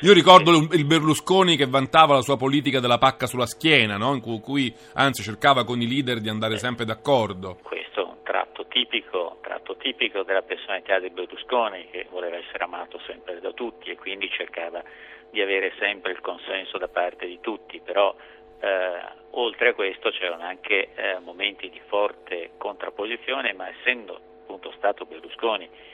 Io 0.00 0.12
ricordo 0.12 0.50
il 0.72 0.84
Berlusconi 0.84 1.56
che 1.56 1.66
vantava 1.66 2.14
la 2.14 2.22
sua 2.22 2.36
politica 2.36 2.80
della 2.80 2.98
pacca 2.98 3.26
sulla 3.26 3.46
schiena, 3.46 3.96
no? 3.96 4.14
in 4.14 4.40
cui 4.40 4.74
anzi 4.94 5.22
cercava 5.22 5.64
con 5.64 5.80
i 5.80 5.86
leader 5.86 6.18
di 6.18 6.28
andare 6.28 6.58
sempre 6.58 6.84
d'accordo. 6.84 7.58
Questo 7.62 8.00
è 8.00 8.04
un 8.04 8.22
tratto 8.24 8.66
tipico, 8.66 9.38
tratto 9.42 9.76
tipico 9.76 10.24
della 10.24 10.42
personalità 10.42 10.98
di 10.98 11.10
Berlusconi, 11.10 11.86
che 11.90 12.08
voleva 12.10 12.36
essere 12.36 12.64
amato 12.64 13.00
sempre 13.06 13.38
da 13.38 13.52
tutti 13.52 13.90
e 13.90 13.96
quindi 13.96 14.28
cercava 14.28 14.82
di 15.30 15.40
avere 15.40 15.72
sempre 15.78 16.10
il 16.10 16.20
consenso 16.20 16.78
da 16.78 16.88
parte 16.88 17.26
di 17.26 17.38
tutti, 17.40 17.80
però 17.80 18.12
eh, 18.58 19.22
oltre 19.30 19.68
a 19.68 19.74
questo 19.74 20.10
c'erano 20.10 20.42
anche 20.42 20.94
eh, 20.94 21.18
momenti 21.20 21.70
di 21.70 21.80
forte 21.86 22.50
contrapposizione, 22.58 23.52
ma 23.52 23.68
essendo 23.68 24.20
appunto 24.42 24.72
stato 24.76 25.04
Berlusconi 25.04 25.92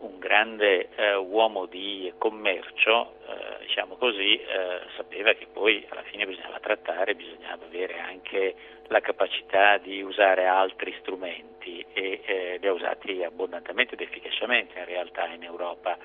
un 0.00 0.18
grande 0.18 0.88
eh, 0.94 1.14
uomo 1.14 1.66
di 1.66 2.12
commercio, 2.16 3.14
eh, 3.26 3.66
diciamo 3.66 3.96
così, 3.96 4.36
eh, 4.36 4.80
sapeva 4.96 5.32
che 5.34 5.46
poi 5.52 5.84
alla 5.88 6.02
fine 6.02 6.26
bisognava 6.26 6.58
trattare, 6.58 7.14
bisognava 7.14 7.64
avere 7.64 7.98
anche 7.98 8.54
la 8.88 9.00
capacità 9.00 9.76
di 9.78 10.02
usare 10.02 10.46
altri 10.46 10.94
strumenti 11.00 11.84
e 11.92 12.20
eh, 12.24 12.58
li 12.60 12.66
ha 12.66 12.72
usati 12.72 13.22
abbondantemente 13.22 13.94
ed 13.94 14.00
efficacemente 14.00 14.78
in 14.78 14.84
realtà 14.86 15.26
in 15.26 15.42
Europa, 15.42 15.96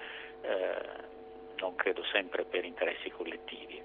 eh, 0.42 1.14
non 1.58 1.76
credo 1.76 2.04
sempre 2.12 2.44
per 2.44 2.66
interessi 2.66 3.10
collettivi. 3.10 3.82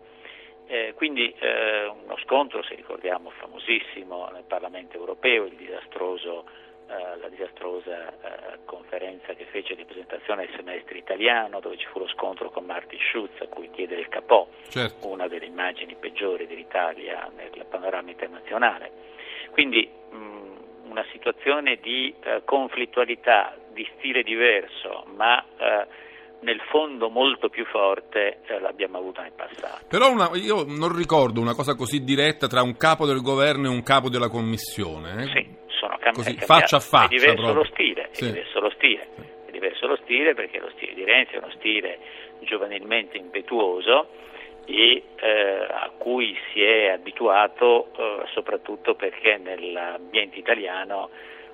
Eh, 0.66 0.92
quindi 0.94 1.34
uno 1.40 2.16
scontro, 2.18 2.62
se 2.62 2.76
ricordiamo, 2.76 3.30
famosissimo 3.30 4.28
nel 4.28 4.44
Parlamento 4.46 4.96
europeo, 4.96 5.46
il 5.46 5.56
disastroso 5.56 6.44
eh, 6.90 7.18
la 7.20 7.28
disastrosa 7.28 8.08
eh, 8.08 8.58
conferenza 8.64 9.32
che 9.34 9.44
fece 9.44 9.76
di 9.76 9.84
presentazione 9.84 10.46
del 10.46 10.56
semestre 10.56 10.98
italiano, 10.98 11.60
dove 11.60 11.76
ci 11.76 11.86
fu 11.86 12.00
lo 12.00 12.08
scontro 12.08 12.50
con 12.50 12.64
Martin 12.64 12.98
Schulz, 12.98 13.40
a 13.40 13.46
cui 13.46 13.70
chiede 13.70 13.94
il 13.94 14.08
capò, 14.08 14.48
certo. 14.68 15.06
una 15.06 15.28
delle 15.28 15.46
immagini 15.46 15.94
peggiori 15.94 16.48
dell'Italia 16.48 17.30
nel 17.36 17.64
panorama 17.68 18.10
internazionale. 18.10 18.90
Quindi 19.52 19.88
mh, 20.10 20.90
una 20.90 21.04
situazione 21.12 21.78
di 21.80 22.12
eh, 22.24 22.42
conflittualità 22.44 23.56
di 23.72 23.88
stile 23.96 24.24
diverso, 24.24 25.04
ma 25.14 25.40
eh, 25.56 25.86
nel 26.40 26.60
fondo 26.70 27.08
molto 27.08 27.48
più 27.48 27.64
forte 27.66 28.40
eh, 28.46 28.58
l'abbiamo 28.58 28.98
avuta 28.98 29.22
nel 29.22 29.32
passato. 29.32 29.84
Però 29.88 30.10
una, 30.10 30.30
io 30.34 30.64
non 30.66 30.94
ricordo 30.94 31.40
una 31.40 31.54
cosa 31.54 31.74
così 31.74 32.02
diretta 32.02 32.46
tra 32.48 32.62
un 32.62 32.76
capo 32.76 33.06
del 33.06 33.20
governo 33.20 33.66
e 33.66 33.70
un 33.70 33.82
capo 33.82 34.08
della 34.08 34.28
commissione. 34.28 35.22
Eh? 35.22 35.26
Sì, 35.26 35.59
cam- 36.00 36.14
Così, 36.14 36.34
faccia 36.36 36.76
a 36.76 36.80
faccia. 36.80 37.06
È 37.06 37.18
diverso 37.18 37.34
proprio. 37.34 37.62
lo 37.62 37.64
stile, 37.64 38.08
sì. 38.10 38.24
è 38.24 38.26
diverso 38.26 38.60
lo 38.60 38.70
stile. 38.70 39.06
È 39.46 39.50
diverso 39.50 39.86
lo 39.86 39.96
stile 40.02 40.34
perché 40.34 40.58
lo 40.58 40.70
stile 40.74 40.94
di 40.94 41.04
Renzi 41.04 41.34
è 41.34 41.38
uno 41.38 41.50
stile 41.52 41.98
giovanilmente 42.40 43.16
impetuoso 43.16 44.08
e 44.64 45.02
eh, 45.16 45.66
a 45.68 45.90
cui 45.96 46.36
si 46.52 46.62
è 46.62 46.88
abituato 46.88 47.88
eh, 47.96 48.22
soprattutto 48.32 48.94
perché 48.94 49.38
nell'ambiente 49.38 50.38
italiano 50.38 51.10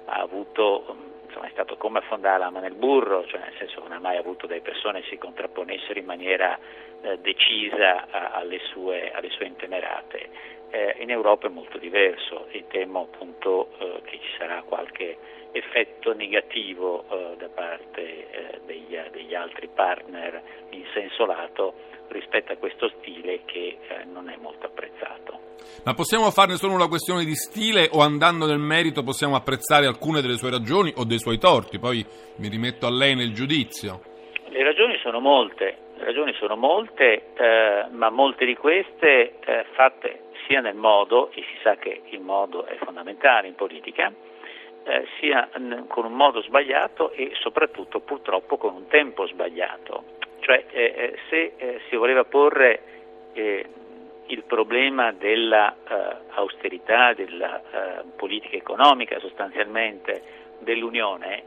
ha 0.06 0.20
avuto 0.20 0.96
insomma, 1.26 1.46
è 1.46 1.50
stato 1.50 1.76
come 1.76 1.98
affondare 1.98 2.38
la 2.38 2.50
mano 2.50 2.66
nel 2.66 2.74
burro, 2.74 3.26
cioè 3.26 3.40
nel 3.40 3.54
senso 3.58 3.80
che 3.80 3.88
non 3.88 3.96
ha 3.96 4.00
mai 4.00 4.16
avuto 4.16 4.46
delle 4.46 4.60
persone 4.60 5.00
che 5.00 5.08
si 5.08 5.18
contrapponessero 5.18 5.98
in 5.98 6.04
maniera 6.04 6.58
eh, 7.06 7.18
decisa 7.20 8.08
a, 8.10 8.30
alle, 8.32 8.58
sue, 8.72 9.12
alle, 9.12 9.30
sue, 9.30 9.46
intemerate. 9.46 10.28
Eh, 10.70 10.96
in 10.98 11.10
Europa 11.10 11.46
è 11.46 11.50
molto 11.50 11.78
diverso 11.78 12.48
e 12.50 12.64
temo 12.68 13.08
appunto 13.12 13.68
eh, 13.78 14.00
che 14.04 14.18
ci 14.20 14.36
sarà 14.36 14.62
qualche 14.62 15.16
effetto 15.52 16.12
negativo 16.12 17.04
eh, 17.08 17.36
da 17.38 17.48
parte 17.48 18.30
eh, 18.30 18.60
degli, 18.66 18.98
degli, 19.12 19.34
altri 19.34 19.68
partner 19.72 20.42
in 20.70 20.84
senso 20.92 21.24
lato 21.24 21.74
rispetto 22.08 22.52
a 22.52 22.56
questo 22.56 22.90
stile 22.98 23.42
che 23.44 23.78
eh, 23.80 24.04
non 24.04 24.28
è 24.28 24.36
molto 24.36 24.66
apprezzato. 24.66 25.38
Ma 25.84 25.94
possiamo 25.94 26.30
farne 26.30 26.56
solo 26.56 26.74
una 26.74 26.88
questione 26.88 27.24
di 27.24 27.34
stile 27.34 27.88
o 27.92 28.00
andando 28.00 28.46
nel 28.46 28.58
merito 28.58 29.04
possiamo 29.04 29.36
apprezzare 29.36 29.86
alcune 29.86 30.20
delle 30.20 30.36
sue 30.36 30.50
ragioni 30.50 30.92
o 30.96 31.04
dei 31.04 31.18
suoi 31.18 31.38
torti? 31.38 31.78
Poi 31.78 32.04
mi 32.38 32.48
rimetto 32.48 32.86
a 32.86 32.90
lei 32.90 33.14
nel 33.14 33.32
giudizio. 33.32 34.00
Le 34.48 34.62
ragioni 34.62 34.98
sono 35.02 35.20
molte, 35.20 35.85
le 35.96 36.04
ragioni 36.04 36.32
sono 36.34 36.56
molte 36.56 37.32
eh, 37.34 37.86
ma 37.90 38.10
molte 38.10 38.44
di 38.44 38.54
queste 38.54 39.38
eh, 39.40 39.64
fatte 39.72 40.24
sia 40.46 40.60
nel 40.60 40.74
modo, 40.74 41.30
e 41.30 41.42
si 41.42 41.56
sa 41.62 41.76
che 41.76 42.02
il 42.10 42.20
modo 42.20 42.66
è 42.66 42.76
fondamentale 42.76 43.48
in 43.48 43.54
politica, 43.54 44.12
eh, 44.84 45.06
sia 45.18 45.48
con 45.88 46.04
un 46.04 46.12
modo 46.12 46.42
sbagliato 46.42 47.10
e 47.10 47.32
soprattutto 47.40 48.00
purtroppo 48.00 48.56
con 48.56 48.74
un 48.74 48.86
tempo 48.88 49.26
sbagliato. 49.26 50.14
Cioè 50.40 50.66
eh, 50.70 50.94
eh 50.96 51.18
se 51.28 51.52
eh, 51.56 51.80
si 51.88 51.96
voleva 51.96 52.24
porre 52.24 52.94
il 53.36 54.44
problema 54.44 55.12
dell'austerità, 55.12 57.12
della 57.12 57.60
politica 58.16 58.56
economica 58.56 59.18
sostanzialmente 59.18 60.22
dell'Unione, 60.60 61.42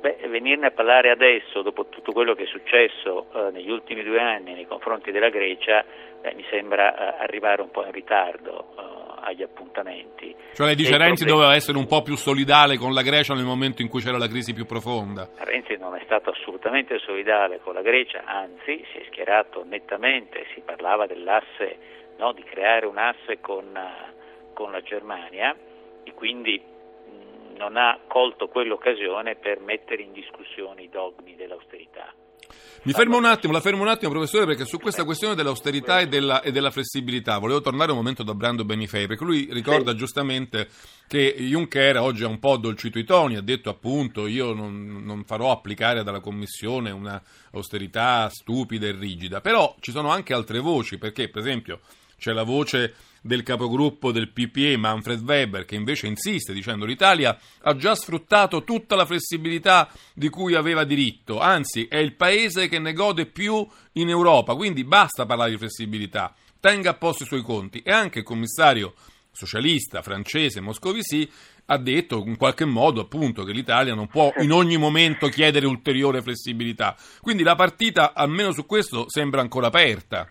Beh, 0.00 0.16
venirne 0.28 0.68
a 0.68 0.70
parlare 0.70 1.10
adesso, 1.10 1.60
dopo 1.60 1.86
tutto 1.86 2.12
quello 2.12 2.32
che 2.34 2.44
è 2.44 2.46
successo 2.46 3.26
eh, 3.34 3.50
negli 3.50 3.70
ultimi 3.70 4.02
due 4.02 4.18
anni 4.18 4.54
nei 4.54 4.66
confronti 4.66 5.10
della 5.10 5.28
Grecia, 5.28 5.84
eh, 6.22 6.34
mi 6.34 6.44
sembra 6.48 7.18
eh, 7.18 7.22
arrivare 7.22 7.60
un 7.60 7.70
po' 7.70 7.84
in 7.84 7.92
ritardo 7.92 8.72
eh, 8.78 8.82
agli 9.20 9.42
appuntamenti. 9.42 10.34
Cioè 10.54 10.66
lei 10.66 10.74
dice 10.74 10.96
Renzi 10.96 11.24
problema... 11.24 11.40
doveva 11.40 11.54
essere 11.54 11.76
un 11.76 11.86
po' 11.86 12.00
più 12.00 12.16
solidale 12.16 12.78
con 12.78 12.94
la 12.94 13.02
Grecia 13.02 13.34
nel 13.34 13.44
momento 13.44 13.82
in 13.82 13.88
cui 13.88 14.00
c'era 14.00 14.16
la 14.16 14.26
crisi 14.26 14.54
più 14.54 14.64
profonda? 14.64 15.28
Renzi 15.36 15.76
non 15.76 15.94
è 15.94 16.00
stato 16.04 16.30
assolutamente 16.30 16.98
solidale 17.00 17.60
con 17.60 17.74
la 17.74 17.82
Grecia, 17.82 18.22
anzi 18.24 18.82
si 18.92 18.98
è 18.98 19.04
schierato 19.10 19.64
nettamente, 19.68 20.46
si 20.54 20.62
parlava 20.64 21.06
dell'asse, 21.06 21.76
no, 22.16 22.32
di 22.32 22.42
creare 22.42 22.86
un 22.86 22.96
asse 22.96 23.38
con, 23.40 23.66
con 24.54 24.72
la 24.72 24.80
Germania 24.80 25.54
e 26.04 26.14
quindi 26.14 26.60
non 27.60 27.76
ha 27.76 28.00
colto 28.08 28.48
quell'occasione 28.48 29.36
per 29.36 29.60
mettere 29.60 30.00
in 30.00 30.12
discussione 30.12 30.82
i 30.82 30.88
dogmi 30.88 31.36
dell'austerità. 31.36 32.10
Mi 32.84 32.92
fermo 32.92 33.18
un 33.18 33.26
attimo, 33.26 33.52
la 33.52 33.60
fermo 33.60 33.82
un 33.82 33.88
attimo 33.88 34.10
professore 34.10 34.46
perché 34.46 34.64
su 34.64 34.78
questa 34.78 35.04
questione 35.04 35.34
dell'austerità 35.34 36.00
e 36.00 36.08
della, 36.08 36.40
e 36.40 36.50
della 36.50 36.70
flessibilità 36.70 37.36
volevo 37.36 37.60
tornare 37.60 37.90
un 37.90 37.98
momento 37.98 38.22
da 38.22 38.34
Brando 38.34 38.64
Benifei 38.64 39.06
perché 39.06 39.22
lui 39.22 39.46
ricorda 39.50 39.90
sì. 39.90 39.98
giustamente 39.98 40.68
che 41.06 41.36
Juncker 41.38 41.98
oggi 41.98 42.24
ha 42.24 42.28
un 42.28 42.38
po' 42.38 42.52
addolcito 42.52 42.98
i 42.98 43.04
toni, 43.04 43.36
ha 43.36 43.42
detto 43.42 43.68
appunto 43.68 44.26
io 44.26 44.54
non, 44.54 45.02
non 45.04 45.24
farò 45.24 45.50
applicare 45.50 46.02
dalla 46.02 46.20
Commissione 46.20 46.90
una 46.90 47.22
austerità 47.52 48.28
stupida 48.30 48.86
e 48.86 48.92
rigida, 48.92 49.42
però 49.42 49.76
ci 49.80 49.90
sono 49.90 50.08
anche 50.08 50.32
altre 50.32 50.58
voci 50.58 50.96
perché 50.96 51.28
per 51.28 51.42
esempio 51.42 51.80
c'è 52.18 52.32
la 52.32 52.44
voce 52.44 52.94
del 53.20 53.42
capogruppo 53.42 54.12
del 54.12 54.30
PPE 54.30 54.76
Manfred 54.76 55.22
Weber 55.22 55.64
che 55.64 55.74
invece 55.74 56.06
insiste 56.06 56.52
dicendo 56.52 56.84
l'Italia 56.84 57.38
ha 57.62 57.76
già 57.76 57.94
sfruttato 57.94 58.64
tutta 58.64 58.96
la 58.96 59.04
flessibilità 59.04 59.90
di 60.14 60.28
cui 60.28 60.54
aveva 60.54 60.84
diritto, 60.84 61.38
anzi 61.38 61.86
è 61.86 61.98
il 61.98 62.14
paese 62.14 62.68
che 62.68 62.78
ne 62.78 62.92
gode 62.92 63.26
più 63.26 63.66
in 63.92 64.08
Europa, 64.08 64.54
quindi 64.54 64.84
basta 64.84 65.26
parlare 65.26 65.50
di 65.50 65.58
flessibilità, 65.58 66.34
tenga 66.58 66.90
a 66.90 66.94
posto 66.94 67.24
i 67.24 67.26
suoi 67.26 67.42
conti 67.42 67.82
e 67.82 67.92
anche 67.92 68.20
il 68.20 68.24
commissario 68.24 68.94
socialista 69.32 70.02
francese 70.02 70.60
Moscovici 70.60 71.30
ha 71.72 71.78
detto 71.78 72.22
in 72.26 72.36
qualche 72.36 72.64
modo 72.64 73.00
appunto 73.00 73.44
che 73.44 73.52
l'Italia 73.52 73.94
non 73.94 74.08
può 74.08 74.32
in 74.38 74.50
ogni 74.50 74.76
momento 74.76 75.28
chiedere 75.28 75.66
ulteriore 75.66 76.20
flessibilità. 76.20 76.96
Quindi 77.20 77.44
la 77.44 77.54
partita, 77.54 78.12
almeno 78.12 78.50
su 78.50 78.66
questo, 78.66 79.04
sembra 79.08 79.40
ancora 79.40 79.68
aperta. 79.68 80.28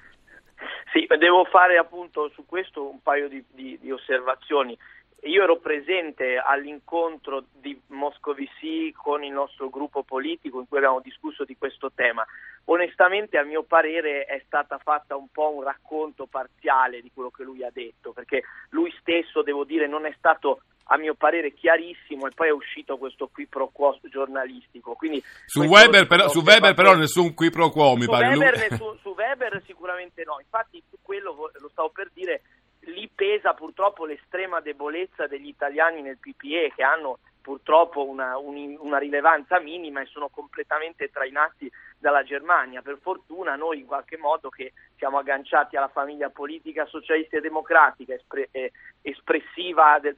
Sì, 0.91 1.07
devo 1.17 1.43
fare 1.45 1.77
appunto 1.77 2.29
su 2.29 2.45
questo 2.45 2.87
un 2.87 3.01
paio 3.01 3.27
di, 3.27 3.43
di, 3.51 3.77
di 3.79 3.91
osservazioni. 3.91 4.77
Io 5.23 5.43
ero 5.43 5.57
presente 5.57 6.37
all'incontro 6.37 7.43
di 7.51 7.79
Moscovici 7.87 8.93
con 8.93 9.23
il 9.23 9.33
nostro 9.33 9.69
gruppo 9.69 10.03
politico 10.03 10.59
in 10.59 10.67
cui 10.67 10.77
abbiamo 10.77 11.01
discusso 11.01 11.43
di 11.43 11.57
questo 11.57 11.91
tema. 11.93 12.25
Onestamente, 12.65 13.37
a 13.37 13.43
mio 13.43 13.63
parere, 13.63 14.23
è 14.23 14.41
stata 14.45 14.77
fatta 14.77 15.17
un 15.17 15.27
po' 15.29 15.53
un 15.53 15.61
racconto 15.61 16.25
parziale 16.25 17.01
di 17.01 17.11
quello 17.13 17.31
che 17.31 17.43
lui 17.43 17.63
ha 17.63 17.71
detto, 17.71 18.13
perché 18.13 18.43
lui 18.69 18.93
stesso, 18.99 19.41
devo 19.41 19.65
dire, 19.65 19.87
non 19.87 20.05
è 20.05 20.13
stato 20.17 20.61
a 20.91 20.97
mio 20.97 21.13
parere 21.13 21.53
chiarissimo 21.53 22.27
e 22.27 22.31
poi 22.33 22.47
è 22.47 22.51
uscito 22.51 22.97
questo 22.97 23.29
qui 23.31 23.45
pro 23.45 23.69
quo 23.69 23.97
giornalistico. 24.09 24.93
Quindi 24.93 25.23
su 25.45 25.63
Weber, 25.63 26.07
però, 26.07 26.29
su 26.29 26.41
Weber 26.41 26.73
però 26.73 26.95
nessun 26.95 27.33
qui 27.33 27.49
pro 27.49 27.69
quo 27.69 27.95
mi 27.95 28.03
su 28.03 28.09
pare. 28.09 28.35
Weber, 28.35 28.69
nessun, 28.69 28.97
su 29.01 29.09
Weber 29.09 29.61
sicuramente 29.65 30.23
no, 30.25 30.39
infatti 30.39 30.81
su 30.89 30.97
quello 31.01 31.51
lo 31.53 31.69
stavo 31.69 31.89
per 31.89 32.09
dire, 32.13 32.41
lì 32.89 33.09
pesa 33.13 33.53
purtroppo 33.53 34.05
l'estrema 34.05 34.59
debolezza 34.59 35.27
degli 35.27 35.47
italiani 35.47 36.01
nel 36.01 36.17
PPE 36.17 36.73
che 36.75 36.83
hanno 36.83 37.19
purtroppo 37.41 38.07
una, 38.07 38.37
un, 38.37 38.75
una, 38.79 38.97
rilevanza 38.97 39.59
minima 39.59 40.01
e 40.01 40.05
sono 40.05 40.29
completamente 40.29 41.09
trainati 41.09 41.71
dalla 41.97 42.23
Germania. 42.23 42.81
Per 42.81 42.99
fortuna 43.01 43.55
noi 43.55 43.79
in 43.79 43.85
qualche 43.85 44.17
modo 44.17 44.49
che 44.49 44.73
siamo 44.97 45.17
agganciati 45.17 45.75
alla 45.75 45.87
famiglia 45.87 46.29
politica 46.29 46.85
socialista 46.85 47.37
e 47.37 47.41
democratica, 47.41 48.13
espre, 48.13 48.49
eh, 48.51 48.71
espressiva 49.01 49.97
del, 49.99 50.17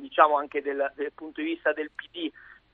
diciamo 0.00 0.36
anche 0.36 0.62
del, 0.62 0.90
del 0.96 1.12
punto 1.14 1.40
di 1.40 1.48
vista 1.48 1.72
del 1.72 1.90
PD 1.94 2.30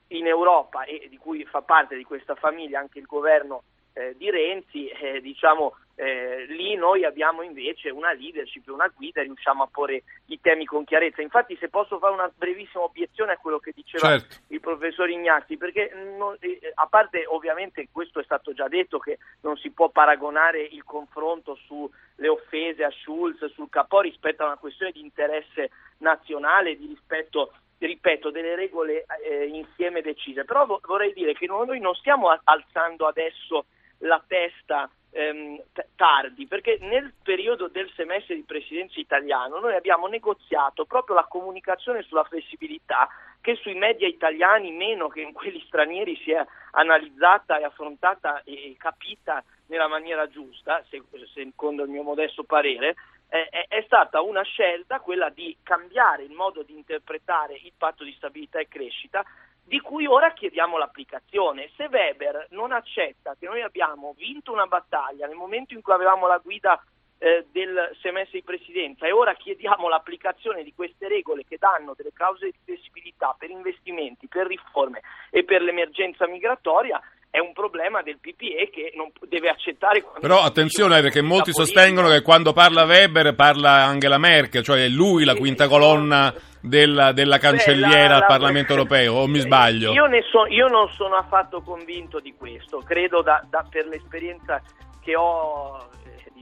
in 0.08 0.26
Europa 0.26 0.84
e 0.84 1.08
di 1.10 1.18
cui 1.18 1.44
fa 1.44 1.60
parte 1.62 1.96
di 1.96 2.04
questa 2.04 2.34
famiglia 2.34 2.80
anche 2.80 2.98
il 2.98 3.06
governo 3.06 3.64
eh, 3.92 4.14
di 4.16 4.30
Renzi, 4.30 4.88
eh, 4.88 5.20
diciamo, 5.20 5.76
eh, 6.00 6.46
lì 6.46 6.76
noi 6.76 7.04
abbiamo 7.04 7.42
invece 7.42 7.90
una 7.90 8.12
leadership, 8.12 8.68
una 8.68 8.86
guida 8.86 9.20
e 9.20 9.24
riusciamo 9.24 9.64
a 9.64 9.68
porre 9.68 10.04
i 10.26 10.40
temi 10.40 10.64
con 10.64 10.84
chiarezza. 10.84 11.22
Infatti 11.22 11.56
se 11.56 11.68
posso 11.68 11.98
fare 11.98 12.14
una 12.14 12.30
brevissima 12.32 12.84
obiezione 12.84 13.32
a 13.32 13.36
quello 13.36 13.58
che 13.58 13.72
diceva 13.74 14.10
certo. 14.16 14.36
il 14.46 14.60
professor 14.60 15.10
Ignazzi, 15.10 15.56
perché 15.56 15.90
non, 16.16 16.36
eh, 16.38 16.60
a 16.72 16.86
parte 16.86 17.24
ovviamente 17.26 17.88
questo 17.90 18.20
è 18.20 18.22
stato 18.22 18.52
già 18.52 18.68
detto 18.68 19.00
che 19.00 19.18
non 19.40 19.56
si 19.56 19.72
può 19.72 19.88
paragonare 19.88 20.62
il 20.62 20.84
confronto 20.84 21.58
sulle 21.66 22.28
offese 22.28 22.84
a 22.84 22.92
Schulz, 22.92 23.46
sul 23.46 23.68
Capò 23.68 24.00
rispetto 24.00 24.44
a 24.44 24.46
una 24.46 24.56
questione 24.56 24.92
di 24.92 25.00
interesse 25.00 25.70
nazionale, 25.98 26.76
di 26.76 26.86
rispetto 26.86 27.52
ripeto, 27.78 28.30
delle 28.30 28.54
regole 28.54 29.04
eh, 29.24 29.46
insieme 29.46 30.00
decise. 30.00 30.44
Però 30.44 30.64
vo- 30.64 30.80
vorrei 30.84 31.12
dire 31.12 31.32
che 31.32 31.46
noi 31.46 31.80
non 31.80 31.94
stiamo 31.94 32.28
alzando 32.44 33.08
adesso 33.08 33.66
la 34.02 34.22
testa 34.24 34.88
ehm, 35.10 35.62
t- 35.72 35.86
tardi, 35.96 36.46
perché 36.46 36.78
nel 36.80 37.12
periodo 37.22 37.68
del 37.68 37.90
semestre 37.94 38.34
di 38.34 38.42
presidenza 38.42 39.00
italiano 39.00 39.58
noi 39.58 39.74
abbiamo 39.74 40.06
negoziato 40.06 40.84
proprio 40.84 41.16
la 41.16 41.26
comunicazione 41.28 42.02
sulla 42.02 42.24
flessibilità 42.24 43.08
che 43.40 43.54
sui 43.56 43.74
media 43.74 44.06
italiani 44.06 44.72
meno 44.72 45.08
che 45.08 45.20
in 45.20 45.32
quelli 45.32 45.62
stranieri 45.66 46.16
si 46.22 46.32
è 46.32 46.44
analizzata 46.72 47.58
e 47.58 47.64
affrontata 47.64 48.42
e 48.44 48.74
capita 48.78 49.42
nella 49.66 49.88
maniera 49.88 50.28
giusta, 50.28 50.84
secondo 50.88 51.84
il 51.84 51.90
mio 51.90 52.02
modesto 52.02 52.44
parere, 52.44 52.96
eh, 53.28 53.48
è 53.48 53.82
stata 53.84 54.22
una 54.22 54.42
scelta 54.42 55.00
quella 55.00 55.28
di 55.28 55.56
cambiare 55.62 56.22
il 56.22 56.32
modo 56.32 56.62
di 56.62 56.74
interpretare 56.74 57.54
il 57.54 57.72
patto 57.76 58.02
di 58.02 58.12
stabilità 58.12 58.58
e 58.58 58.68
crescita 58.68 59.24
di 59.68 59.80
cui 59.80 60.06
ora 60.06 60.32
chiediamo 60.32 60.78
l'applicazione. 60.78 61.70
Se 61.76 61.88
Weber 61.90 62.46
non 62.50 62.72
accetta 62.72 63.36
che 63.38 63.46
noi 63.46 63.60
abbiamo 63.60 64.14
vinto 64.16 64.50
una 64.50 64.66
battaglia 64.66 65.26
nel 65.26 65.36
momento 65.36 65.74
in 65.74 65.82
cui 65.82 65.92
avevamo 65.92 66.26
la 66.26 66.38
guida 66.38 66.82
eh, 67.18 67.46
del 67.52 67.94
semestre 68.00 68.38
di 68.38 68.44
presidenza 68.44 69.06
e 69.06 69.12
ora 69.12 69.34
chiediamo 69.34 69.88
l'applicazione 69.88 70.64
di 70.64 70.72
queste 70.72 71.06
regole 71.06 71.44
che 71.44 71.58
danno 71.58 71.92
delle 71.94 72.12
clausole 72.14 72.52
di 72.52 72.58
flessibilità 72.64 73.36
per 73.38 73.50
investimenti, 73.50 74.26
per 74.26 74.46
riforme 74.46 75.02
e 75.30 75.44
per 75.44 75.60
l'emergenza 75.60 76.26
migratoria, 76.26 76.98
è 77.30 77.38
un 77.38 77.52
problema 77.52 78.02
del 78.02 78.18
PPE 78.20 78.70
che 78.70 78.92
non 78.94 79.10
deve 79.28 79.48
accettare. 79.48 80.04
Però 80.20 80.40
attenzione 80.40 81.00
perché 81.02 81.20
molti 81.20 81.52
sostengono 81.52 82.08
che 82.08 82.22
quando 82.22 82.52
parla 82.52 82.84
Weber 82.84 83.34
parla 83.34 83.84
Angela 83.84 84.18
Merkel, 84.18 84.62
cioè 84.62 84.84
è 84.84 84.88
lui 84.88 85.24
la 85.24 85.34
quinta 85.34 85.68
colonna 85.68 86.32
della, 86.60 87.12
della 87.12 87.38
cancelliera 87.38 87.88
Beh, 87.88 88.02
la, 88.02 88.08
la, 88.08 88.16
al 88.16 88.26
Parlamento 88.26 88.72
europeo, 88.72 89.14
o 89.14 89.26
mi 89.26 89.40
sbaglio? 89.40 89.92
Io, 89.92 90.08
so, 90.30 90.46
io, 90.46 90.68
non 90.68 90.88
sono 90.90 91.16
affatto 91.16 91.60
convinto 91.60 92.18
di 92.18 92.34
questo, 92.36 92.82
credo 92.84 93.22
da, 93.22 93.44
da, 93.48 93.64
per 93.68 93.86
l'esperienza 93.86 94.60
che 95.00 95.14
ho 95.14 95.88
eh, 95.92 95.97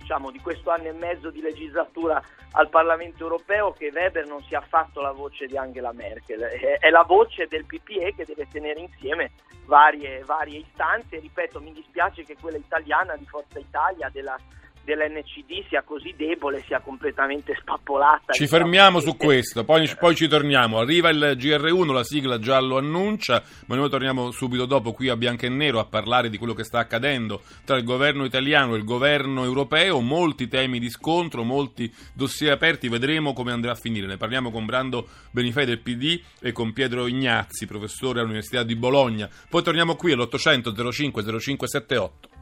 diciamo, 0.06 0.30
di 0.30 0.38
questo 0.38 0.70
anno 0.70 0.84
e 0.84 0.92
mezzo 0.92 1.30
di 1.30 1.40
legislatura 1.40 2.22
al 2.52 2.68
Parlamento 2.68 3.24
europeo 3.24 3.72
che 3.72 3.90
Weber 3.92 4.24
non 4.24 4.40
sia 4.44 4.58
affatto 4.58 5.00
la 5.00 5.10
voce 5.10 5.46
di 5.46 5.58
Angela 5.58 5.92
Merkel, 5.92 6.42
è, 6.42 6.88
la 6.90 7.02
voce 7.02 7.48
del 7.48 7.66
PPE 7.66 8.14
che 8.14 8.24
deve 8.24 8.46
tenere 8.48 8.78
insieme 8.78 9.32
varie, 9.64 10.22
varie 10.22 10.60
istanze, 10.60 11.18
ripeto 11.18 11.60
mi 11.60 11.72
dispiace 11.72 12.22
che 12.22 12.36
quella 12.40 12.56
italiana 12.56 13.16
di 13.16 13.26
Forza 13.26 13.58
Italia, 13.58 14.08
della 14.12 14.38
dell'NCD 14.86 15.66
sia 15.68 15.82
così 15.82 16.14
debole, 16.16 16.62
sia 16.66 16.80
completamente 16.80 17.56
spappolata. 17.60 18.32
Ci 18.32 18.46
fermiamo 18.46 19.00
su 19.00 19.16
questo, 19.16 19.64
poi, 19.64 19.92
poi, 19.98 20.14
ci 20.14 20.28
torniamo. 20.28 20.78
Arriva 20.78 21.10
il 21.10 21.34
GR1, 21.36 21.92
la 21.92 22.04
sigla 22.04 22.38
già 22.38 22.60
lo 22.60 22.78
annuncia, 22.78 23.42
ma 23.66 23.74
noi 23.74 23.90
torniamo 23.90 24.30
subito 24.30 24.64
dopo 24.64 24.92
qui 24.92 25.08
a 25.08 25.16
Bianco 25.16 25.44
e 25.44 25.48
Nero 25.48 25.80
a 25.80 25.84
parlare 25.84 26.30
di 26.30 26.38
quello 26.38 26.54
che 26.54 26.62
sta 26.62 26.78
accadendo 26.78 27.42
tra 27.64 27.76
il 27.76 27.84
governo 27.84 28.24
italiano 28.24 28.74
e 28.74 28.78
il 28.78 28.84
governo 28.84 29.42
europeo, 29.42 30.00
molti 30.00 30.46
temi 30.46 30.78
di 30.78 30.88
scontro, 30.88 31.42
molti 31.42 31.92
dossier 32.14 32.52
aperti, 32.52 32.88
vedremo 32.88 33.32
come 33.32 33.50
andrà 33.50 33.72
a 33.72 33.74
finire. 33.74 34.06
Ne 34.06 34.16
parliamo 34.16 34.52
con 34.52 34.64
Brando 34.64 35.08
Benifei 35.32 35.66
del 35.66 35.80
PD 35.80 36.20
e 36.40 36.52
con 36.52 36.72
Pietro 36.72 37.08
Ignazzi, 37.08 37.66
professore 37.66 38.20
all'Università 38.20 38.62
di 38.62 38.76
Bologna. 38.76 39.28
Poi 39.48 39.62
torniamo 39.64 39.96
qui 39.96 40.12
all'800 40.12 40.90
05 40.92 41.22
0578. 41.22 42.35